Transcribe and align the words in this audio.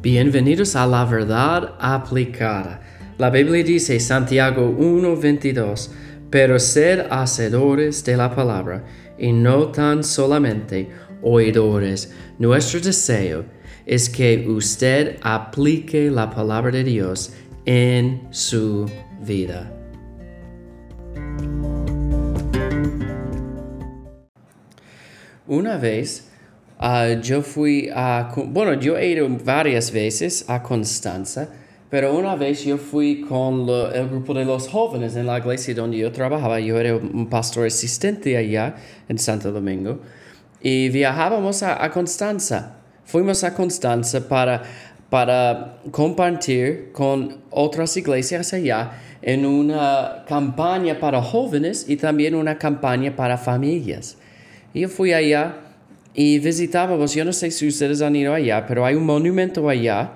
Bienvenidos 0.00 0.76
a 0.76 0.86
la 0.86 1.04
verdad 1.04 1.74
aplicada. 1.80 2.80
La 3.18 3.30
Biblia 3.30 3.64
dice 3.64 3.98
Santiago 3.98 4.70
1:22, 4.70 5.90
pero 6.30 6.60
sed 6.60 7.06
hacedores 7.10 8.04
de 8.04 8.16
la 8.16 8.32
palabra 8.32 8.84
y 9.18 9.32
no 9.32 9.72
tan 9.72 10.04
solamente 10.04 10.88
oidores. 11.20 12.14
Nuestro 12.38 12.78
deseo 12.78 13.44
es 13.86 14.08
que 14.08 14.46
usted 14.48 15.16
aplique 15.20 16.12
la 16.12 16.30
palabra 16.30 16.70
de 16.70 16.84
Dios 16.84 17.32
en 17.64 18.28
su 18.30 18.88
vida. 19.20 19.74
Una 25.48 25.76
vez 25.76 26.27
ah, 26.78 27.08
yo 27.20 27.42
fui 27.42 27.90
a, 27.94 28.30
bueno, 28.46 28.74
yo 28.74 28.96
he 28.96 29.08
ido 29.08 29.28
varias 29.44 29.90
veces 29.90 30.44
a 30.48 30.62
Constanza, 30.62 31.48
pero 31.90 32.16
una 32.16 32.36
vez 32.36 32.64
yo 32.64 32.76
fui 32.76 33.22
con 33.22 33.68
el 33.68 34.08
grupo 34.08 34.34
de 34.34 34.44
los 34.44 34.68
jóvenes 34.68 35.16
en 35.16 35.26
la 35.26 35.38
iglesia 35.38 35.74
donde 35.74 35.98
yo 35.98 36.12
trabajaba, 36.12 36.60
yo 36.60 36.78
era 36.78 36.94
un 36.96 37.28
pastor 37.28 37.66
asistente 37.66 38.36
allá 38.36 38.76
en 39.08 39.18
Santo 39.18 39.52
Domingo, 39.52 40.00
y 40.60 40.88
viajábamos 40.90 41.62
a, 41.62 41.82
a 41.82 41.90
Constanza. 41.90 42.76
Fuimos 43.04 43.42
a 43.42 43.54
Constanza 43.54 44.28
para, 44.28 44.62
para 45.08 45.78
compartir 45.90 46.90
con 46.92 47.38
otras 47.50 47.96
iglesias 47.96 48.52
allá 48.52 48.92
en 49.22 49.46
una 49.46 50.24
campaña 50.28 51.00
para 51.00 51.22
jóvenes 51.22 51.86
y 51.88 51.96
también 51.96 52.34
una 52.34 52.58
campaña 52.58 53.16
para 53.16 53.38
familias. 53.38 54.18
Y 54.74 54.80
yo 54.80 54.88
fui 54.88 55.12
allá 55.12 55.67
y 56.20 56.40
visitábamos, 56.40 57.14
yo 57.14 57.24
no 57.24 57.32
sé 57.32 57.48
si 57.52 57.68
ustedes 57.68 58.02
han 58.02 58.16
ido 58.16 58.34
allá, 58.34 58.66
pero 58.66 58.84
hay 58.84 58.96
un 58.96 59.06
monumento 59.06 59.68
allá 59.68 60.14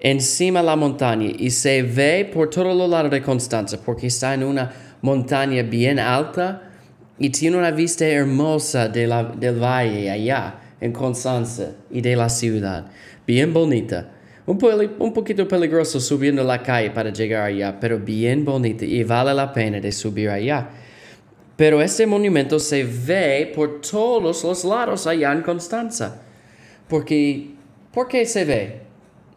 encima 0.00 0.60
de 0.60 0.66
la 0.66 0.76
montaña 0.76 1.30
y 1.38 1.50
se 1.50 1.82
ve 1.82 2.30
por 2.32 2.48
todos 2.48 2.74
los 2.74 2.88
lados 2.88 3.10
de 3.10 3.20
Constanza 3.20 3.78
porque 3.84 4.06
está 4.06 4.32
en 4.32 4.44
una 4.44 4.72
montaña 5.02 5.62
bien 5.62 5.98
alta 5.98 6.70
y 7.18 7.28
tiene 7.28 7.58
una 7.58 7.70
vista 7.70 8.06
hermosa 8.06 8.88
de 8.88 9.06
la, 9.06 9.24
del 9.24 9.62
valle 9.62 10.10
allá 10.10 10.54
en 10.80 10.92
Constanza 10.92 11.72
y 11.90 12.00
de 12.00 12.16
la 12.16 12.30
ciudad. 12.30 12.86
Bien 13.26 13.52
bonita. 13.52 14.08
Un, 14.46 14.58
un 14.98 15.12
poquito 15.12 15.46
peligroso 15.46 16.00
subiendo 16.00 16.42
la 16.44 16.62
calle 16.62 16.92
para 16.92 17.12
llegar 17.12 17.42
allá, 17.42 17.78
pero 17.78 17.98
bien 17.98 18.42
bonita 18.42 18.86
y 18.86 19.04
vale 19.04 19.34
la 19.34 19.52
pena 19.52 19.80
de 19.80 19.92
subir 19.92 20.30
allá. 20.30 20.70
Pero 21.56 21.80
este 21.80 22.06
monumento 22.06 22.58
se 22.58 22.84
ve 22.84 23.50
por 23.54 23.80
todos 23.80 24.44
los 24.44 24.64
lados 24.64 25.06
allá 25.06 25.32
en 25.32 25.42
Constanza. 25.42 26.22
Porque, 26.88 27.50
¿Por 27.92 28.08
qué 28.08 28.26
se 28.26 28.44
ve? 28.44 28.82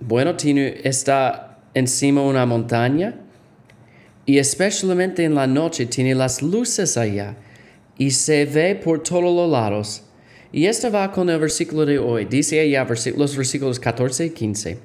Bueno, 0.01 0.35
tiene, 0.35 0.81
está 0.83 1.59
encima 1.73 2.21
de 2.21 2.27
una 2.27 2.45
montaña 2.45 3.15
y 4.25 4.37
especialmente 4.37 5.23
en 5.23 5.33
la 5.33 5.47
noche 5.47 5.85
tiene 5.85 6.13
las 6.13 6.41
luces 6.41 6.97
allá 6.97 7.37
y 7.97 8.11
se 8.11 8.45
ve 8.45 8.75
por 8.75 9.01
todos 9.01 9.23
los 9.23 9.49
lados. 9.49 10.03
Y 10.51 10.65
esto 10.65 10.91
va 10.91 11.11
con 11.11 11.29
el 11.29 11.39
versículo 11.39 11.85
de 11.85 11.99
hoy. 11.99 12.25
Dice 12.25 12.59
allá 12.59 12.85
los 13.15 13.37
versículos 13.37 13.79
14 13.79 14.25
y 14.25 14.29
15. 14.31 14.79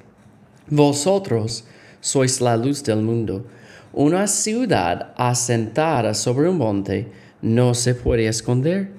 Vosotros 0.69 1.65
sois 1.99 2.39
la 2.39 2.55
luz 2.55 2.83
del 2.83 3.01
mundo. 3.01 3.45
Una 3.93 4.27
ciudad 4.27 5.13
asentada 5.17 6.13
sobre 6.13 6.49
un 6.49 6.57
monte 6.57 7.11
no 7.45 7.75
se 7.75 7.93
puede 7.93 8.27
esconder, 8.27 8.89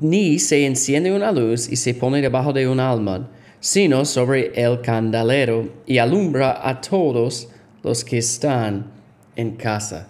ni 0.00 0.38
se 0.38 0.64
enciende 0.64 1.12
una 1.12 1.30
luz 1.30 1.70
y 1.70 1.76
se 1.76 1.92
pone 1.92 2.22
debajo 2.22 2.54
de 2.54 2.66
un 2.66 2.80
alma, 2.80 3.28
sino 3.60 4.06
sobre 4.06 4.52
el 4.54 4.80
candelero 4.80 5.70
y 5.84 5.98
alumbra 5.98 6.66
a 6.66 6.80
todos 6.80 7.48
los 7.82 8.02
que 8.02 8.16
están 8.16 8.90
en 9.36 9.56
casa. 9.56 10.08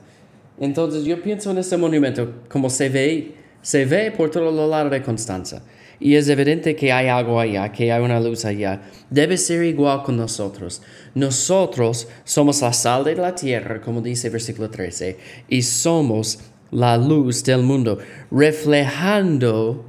Entonces 0.61 1.05
yo 1.05 1.21
pienso 1.21 1.51
en 1.51 1.59
este 1.59 1.77
monumento 1.77 2.35
como 2.49 2.71
se 2.71 2.89
ve, 2.89 3.35
se 3.63 3.85
ve 3.85 4.13
por 4.13 4.31
todo 4.31 4.49
el 4.49 4.71
lado 4.71 4.89
de 4.89 5.03
Constanza. 5.03 5.63
Y 5.99 6.15
es 6.15 6.29
evidente 6.29 6.75
que 6.77 6.93
hay 6.93 7.09
algo 7.09 7.39
allá, 7.39 7.71
que 7.73 7.93
hay 7.93 8.03
una 8.03 8.21
luz 8.21 8.47
allá. 8.47 8.81
Debe 9.11 9.37
ser 9.37 9.65
igual 9.65 10.03
con 10.03 10.17
nosotros. 10.17 10.81
Nosotros 11.15 12.09
somos 12.25 12.63
la 12.63 12.73
sal 12.73 13.05
de 13.05 13.17
la 13.17 13.35
tierra, 13.35 13.83
como 13.83 14.01
dice 14.01 14.29
el 14.29 14.33
versículo 14.33 14.71
13, 14.71 15.19
y 15.49 15.61
somos 15.61 16.39
la 16.71 16.97
luz 16.97 17.43
del 17.45 17.63
mundo, 17.63 17.99
reflejando 18.31 19.85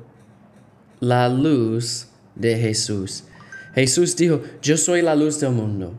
la 0.99 1.29
luz 1.29 2.07
de 2.35 2.57
Jesús. 2.57 3.23
Jesús 3.73 4.15
dijo, 4.15 4.41
yo 4.61 4.77
soy 4.77 5.01
la 5.01 5.15
luz 5.15 5.39
del 5.39 5.51
mundo. 5.51 5.93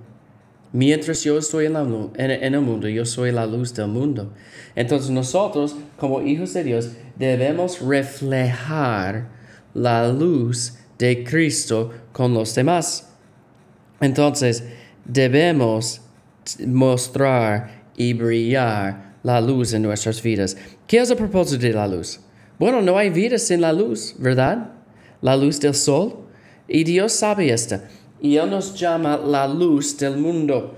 Mientras 0.73 1.23
yo 1.23 1.37
estoy 1.39 1.67
en, 1.67 1.75
el 1.75 2.61
mundo, 2.61 2.89
yo 2.89 3.05
soy 3.05 3.31
la 3.31 3.45
luz 3.45 3.75
del 3.75 3.89
mundo. 3.89 4.33
Entonces 4.75 5.11
nosotros, 5.11 5.77
como 5.99 6.23
hijos 6.23 6.55
de 6.55 6.65
Dios, 6.65 6.91
debemos 7.19 7.81
reflejar 7.81 9.29
la 9.75 10.09
luz 10.09 10.79
de 10.99 11.25
Cristo 11.25 11.91
con 12.13 12.33
los 12.33 12.55
demás. 12.55 13.11
Entonces, 14.01 14.65
debemos 15.05 16.01
mostrar 16.67 17.82
y 17.97 18.13
brillar 18.15 19.13
la 19.23 19.41
luz 19.41 19.73
en 19.73 19.83
nuestras 19.83 20.23
vidas. 20.23 20.57
¿Qué 20.87 20.99
es 20.99 21.11
el 21.11 21.17
propósito 21.17 21.63
de 21.63 21.73
la 21.73 21.87
luz? 21.87 22.21
Bueno, 22.59 22.81
no 22.81 22.97
hay 22.97 23.11
vida 23.11 23.39
sin 23.39 23.61
la 23.61 23.73
luz, 23.73 24.15
¿verdad? 24.19 24.71
La 25.21 25.37
luz 25.37 25.61
del 25.61 25.75
sol. 25.75 26.15
Y 26.69 26.85
Dios 26.85 27.13
sabe 27.13 27.53
esto. 27.53 27.79
Y 28.21 28.37
Él 28.37 28.51
nos 28.51 28.79
llama 28.79 29.17
la 29.17 29.49
luz 29.49 29.97
del 29.99 30.17
mundo. 30.17 30.77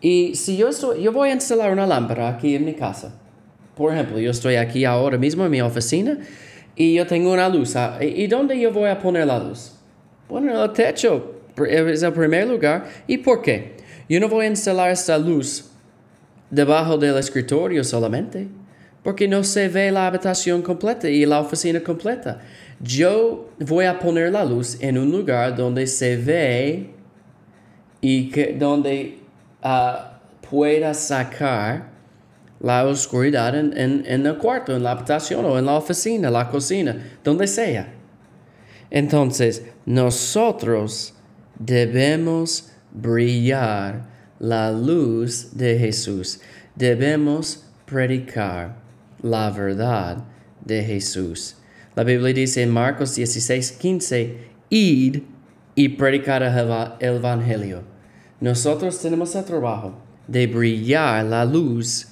Y 0.00 0.34
si 0.34 0.56
yo 0.56 0.68
estoy, 0.68 1.02
yo 1.02 1.12
voy 1.12 1.30
a 1.30 1.32
instalar 1.32 1.72
una 1.72 1.86
lámpara 1.86 2.28
aquí 2.28 2.54
en 2.54 2.64
mi 2.64 2.74
casa. 2.74 3.18
Por 3.76 3.92
ejemplo, 3.92 4.18
yo 4.18 4.30
estoy 4.30 4.56
aquí 4.56 4.84
ahora 4.84 5.18
mismo 5.18 5.44
en 5.44 5.50
mi 5.50 5.60
oficina 5.60 6.18
y 6.76 6.94
yo 6.94 7.06
tengo 7.06 7.32
una 7.32 7.48
luz. 7.48 7.74
Ah, 7.74 7.98
¿Y 8.00 8.26
dónde 8.26 8.58
yo 8.58 8.72
voy 8.72 8.88
a 8.88 8.98
poner 8.98 9.26
la 9.26 9.38
luz? 9.38 9.72
Bueno, 10.28 10.52
en 10.52 10.58
el 10.58 10.72
techo 10.72 11.40
es 11.68 12.02
el 12.02 12.12
primer 12.12 12.48
lugar. 12.48 12.86
¿Y 13.06 13.18
por 13.18 13.42
qué? 13.42 13.76
Yo 14.08 14.20
no 14.20 14.28
voy 14.28 14.46
a 14.46 14.48
instalar 14.48 14.90
esta 14.90 15.18
luz 15.18 15.70
debajo 16.54 16.96
del 16.96 17.16
escritorio 17.18 17.82
solamente, 17.84 18.48
porque 19.02 19.28
no 19.28 19.44
se 19.44 19.68
ve 19.68 19.90
la 19.90 20.06
habitación 20.06 20.62
completa 20.62 21.08
y 21.08 21.26
la 21.26 21.40
oficina 21.40 21.80
completa. 21.80 22.40
Yo 22.80 23.50
voy 23.58 23.84
a 23.84 23.98
poner 23.98 24.32
la 24.32 24.44
luz 24.44 24.78
en 24.80 24.98
un 24.98 25.10
lugar 25.10 25.56
donde 25.56 25.86
se 25.86 26.16
ve 26.16 26.90
y 28.00 28.30
que, 28.30 28.54
donde 28.58 29.18
uh, 29.62 30.48
pueda 30.48 30.94
sacar 30.94 31.92
la 32.60 32.86
oscuridad 32.86 33.54
en, 33.54 33.76
en, 34.06 34.26
el 34.26 34.38
cuarto, 34.38 34.74
en 34.74 34.82
la 34.82 34.92
habitación 34.92 35.44
o 35.44 35.58
en 35.58 35.66
la 35.66 35.74
oficina, 35.74 36.30
la 36.30 36.48
cocina, 36.48 36.96
donde 37.22 37.46
sea. 37.46 37.92
Entonces, 38.90 39.66
nosotros 39.84 41.14
debemos 41.58 42.70
brillar 42.92 44.13
la 44.38 44.70
luz 44.72 45.56
de 45.56 45.78
Jesús. 45.78 46.40
Debemos 46.74 47.64
predicar 47.86 48.76
la 49.22 49.50
verdad 49.50 50.24
de 50.64 50.82
Jesús. 50.82 51.56
La 51.94 52.04
Biblia 52.04 52.34
dice 52.34 52.62
en 52.62 52.70
Marcos 52.70 53.14
16, 53.14 53.72
15, 53.72 54.38
id 54.70 55.22
y 55.74 55.88
predicar 55.90 56.42
el 56.42 57.16
Evangelio. 57.16 57.82
Nosotros 58.40 59.00
tenemos 59.00 59.34
el 59.34 59.44
trabajo 59.44 59.94
de 60.26 60.46
brillar 60.46 61.24
la 61.24 61.44
luz 61.44 62.08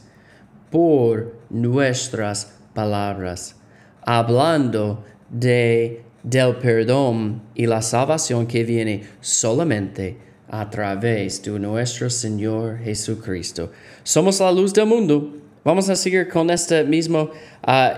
por 0.71 1.35
nuestras 1.51 2.59
palabras, 2.75 3.57
hablando 4.03 5.05
de, 5.29 6.05
del 6.23 6.57
perdón 6.57 7.43
y 7.55 7.67
la 7.67 7.83
salvación 7.83 8.47
que 8.47 8.65
viene 8.65 9.03
solamente 9.21 10.19
a 10.53 10.69
través 10.69 11.43
de 11.43 11.59
nuestro 11.59 12.11
Señor 12.11 12.79
Jesucristo. 12.79 13.71
Somos 14.05 14.39
la 14.39 14.53
luz 14.53 14.73
del 14.73 14.87
mundo. 14.87 15.33
Vamos 15.65 15.89
a 15.89 15.97
seguir 15.97 16.29
con 16.29 16.51
esta 16.51 16.85
misma 16.85 17.23
uh, 17.23 17.31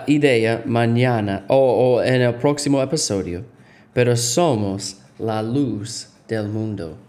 idea 0.07 0.63
mañana 0.65 1.45
o 1.49 2.01
en 2.01 2.23
el 2.23 2.35
próximo 2.37 2.81
episodio. 2.81 3.45
Pero 3.93 4.17
somos 4.17 4.99
la 5.19 5.43
luz 5.43 6.09
del 6.29 6.49
mundo. 6.49 7.04